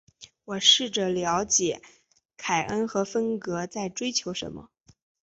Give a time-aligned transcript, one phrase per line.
[0.45, 1.79] 我试着了解
[2.35, 4.71] 凯恩和芬格在追求什么。